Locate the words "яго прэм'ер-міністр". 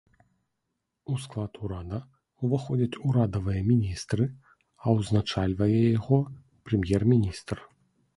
5.99-7.63